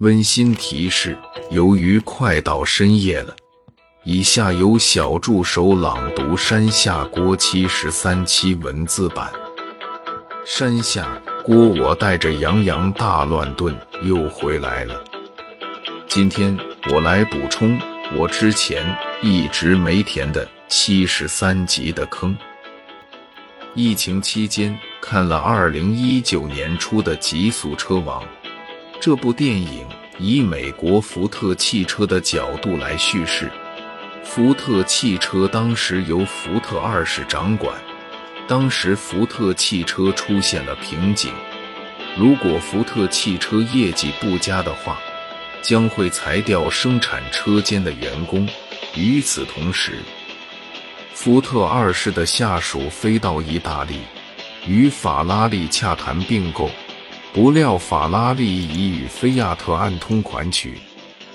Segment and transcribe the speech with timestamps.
[0.00, 1.16] 温馨提示：
[1.50, 3.34] 由于快到深夜了，
[4.04, 9.32] 以下由小助手朗读山下锅七十三期文字版。
[10.44, 15.02] 山下锅，我带着洋洋大乱炖又回来了。
[16.06, 16.54] 今天
[16.92, 17.80] 我来补充
[18.14, 18.84] 我之前
[19.22, 22.36] 一直没填的七十三集的坑。
[23.74, 28.22] 疫情期间看了二零一九年初的《极速车王》。
[29.00, 29.86] 这部电影
[30.18, 33.50] 以美国福特汽车的角度来叙事。
[34.24, 37.72] 福特汽车当时由福特二世掌管，
[38.48, 41.32] 当时福特汽车出现了瓶颈，
[42.18, 44.98] 如果福特汽车业绩不佳的话，
[45.62, 48.48] 将会裁掉生产车间的员工。
[48.96, 49.98] 与此同时，
[51.12, 54.00] 福特二世的下属飞到意大利，
[54.66, 56.68] 与法拉利洽谈并购。
[57.36, 60.78] 不料，法拉利已与菲亚特暗通款曲，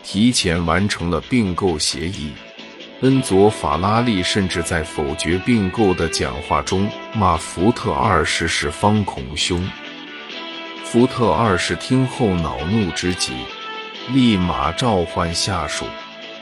[0.01, 2.31] 提前完成了并购协议。
[3.01, 9.63] 恩佐·法拉利甚至在否决并购的讲话中骂福特二世是方孔兄。
[10.83, 13.33] 福特二世听后恼怒之极，
[14.11, 15.85] 立马召唤下属，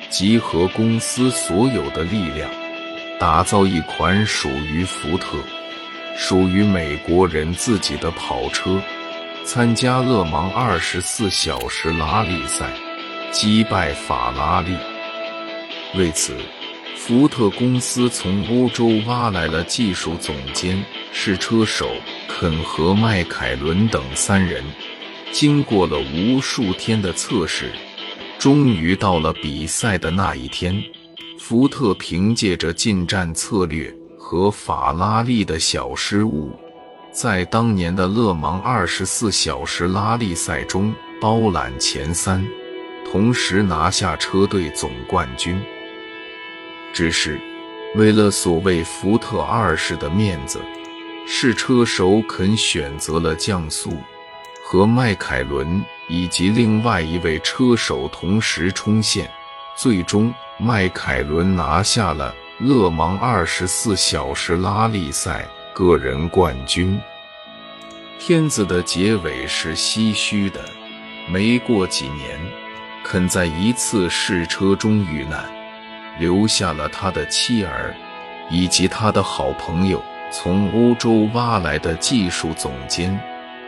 [0.09, 2.49] 集合公司所有的力量，
[3.19, 5.37] 打造一款属于福特、
[6.15, 8.81] 属于美国人自己的跑车。
[9.51, 12.71] 参加勒芒二十四小时拉力赛，
[13.31, 14.77] 击败法拉利。
[15.97, 16.37] 为此，
[16.95, 21.89] 福特公司从欧洲挖来了技术总监、试车手
[22.27, 24.63] 肯和迈凯伦等三人。
[25.31, 27.71] 经过了无数天的测试，
[28.37, 30.79] 终于到了比赛的那一天。
[31.39, 36.51] 福特凭借着进站策略和法拉利的小失误。
[37.11, 42.45] 在当年的勒芒二十四小时拉力赛中包揽前三，
[43.11, 45.59] 同时拿下车队总冠军。
[46.93, 47.39] 只是
[47.95, 50.61] 为了所谓福特二世的面子，
[51.25, 53.91] 试车手肯选择了降速，
[54.63, 59.29] 和迈凯伦以及另外一位车手同时冲线，
[59.75, 65.47] 最终迈凯伦拿下了勒芒二十四小时拉力赛。
[65.79, 66.99] 个人冠军。
[68.19, 70.59] 片子的结尾是唏嘘的。
[71.31, 72.37] 没过几年，
[73.01, 75.45] 肯在一次试车中遇难，
[76.19, 77.95] 留下了他的妻儿
[78.49, 83.17] 以及他的好朋友从欧洲挖来的技术总监。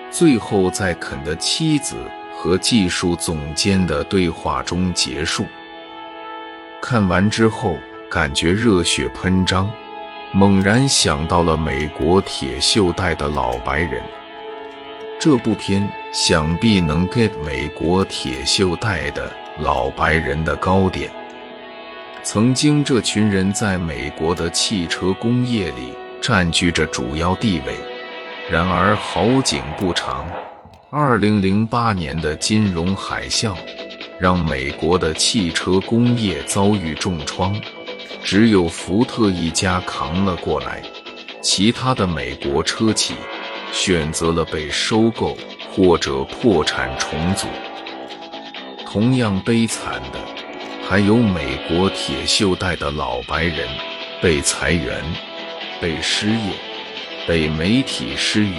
[0.10, 1.96] 最后，在肯的妻子
[2.36, 5.46] 和技术总监的对话中结束。
[6.82, 7.78] 看完之后，
[8.10, 9.72] 感觉热血喷张。
[10.34, 14.02] 猛然想到了美国铁锈带的老白人，
[15.20, 21.12] 这部片想必能 get 美国铁锈带的老白人的高点。
[22.24, 27.76] 曾经，这群人在美国的汽车工业里占据着主要地位。
[28.50, 30.26] 然而好景不长，
[30.90, 33.54] 二零零八年的金融海啸
[34.18, 37.54] 让美国的汽车工业遭遇重创。
[38.24, 40.82] 只有福特一家扛了过来，
[41.42, 43.16] 其他的美国车企
[43.74, 45.36] 选择了被收购
[45.74, 47.48] 或者破产重组。
[48.86, 50.20] 同样悲惨的，
[50.88, 53.68] 还有美国铁锈带的老白人
[54.22, 55.04] 被裁员、
[55.82, 56.54] 被失业、
[57.28, 58.56] 被媒体失语，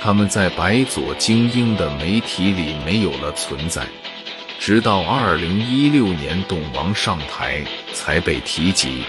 [0.00, 3.86] 他们在白左精英的媒体里没有了存在。
[4.58, 9.02] 直到二零一六年董王上台才被提及，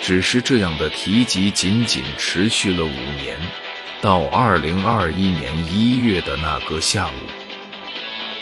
[0.00, 2.90] 只是这样的提及仅仅持续了五
[3.22, 3.36] 年，
[4.00, 7.12] 到二零二一年一月的那个下午，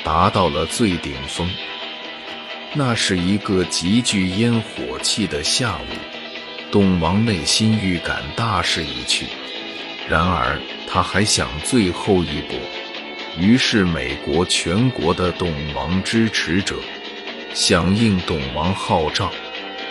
[0.03, 1.49] 达到了最顶峰。
[2.73, 5.87] 那是一个极具烟火气的下午，
[6.71, 9.27] 董王内心预感大势已去，
[10.09, 12.59] 然而他还想最后一搏。
[13.41, 16.77] 于是，美国全国的董王支持者
[17.55, 19.33] 响应董王号召，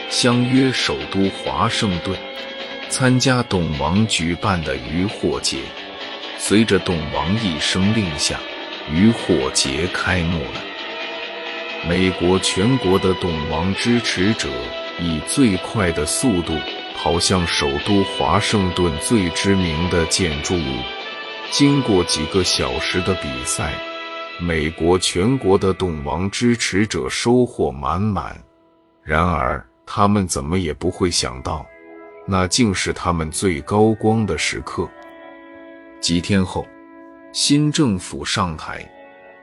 [0.07, 2.15] 相约首都华盛顿，
[2.89, 5.57] 参加董王举办的渔获节。
[6.37, 8.39] 随着董王一声令下，
[8.93, 10.61] 渔获节开幕了。
[11.87, 14.47] 美国全国的董王支持者
[14.99, 16.53] 以最快的速度
[16.95, 20.98] 跑向首都华盛顿最知名的建筑物。
[21.51, 23.73] 经过几个小时的比赛，
[24.39, 28.39] 美国全国的董王支持者收获满满。
[29.03, 31.65] 然而，他们怎么也不会想到，
[32.27, 34.87] 那竟是他们最高光的时刻。
[35.99, 36.67] 几天后，
[37.33, 38.87] 新政府上台，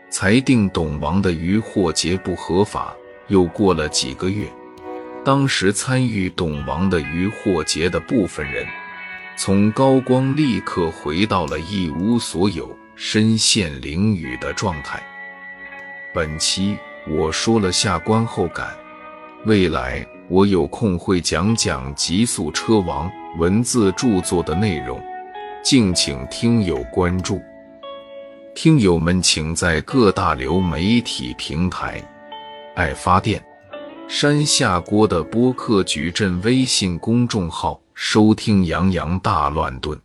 [0.08, 2.94] 裁定董王的渔获节不合法。
[3.26, 4.46] 又过了几个月，
[5.24, 8.64] 当时参与董王的渔获节的部分人，
[9.38, 14.98] 从高光立刻回到了一无所有、身陷囹圄的状态。
[16.14, 16.74] 本期
[17.06, 18.74] 我说了下观后感，
[19.44, 24.98] 未来我有空会讲讲《极速车王》文字著作的内容，
[25.62, 27.38] 敬请听友关注。
[28.54, 32.02] 听友们，请在各大流媒体平台。
[32.74, 33.42] 爱发电，
[34.08, 39.98] 山下锅的播客矩阵微信公众号收听《洋洋大乱炖》。